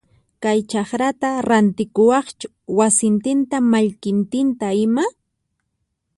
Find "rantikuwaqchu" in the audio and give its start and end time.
1.49-2.47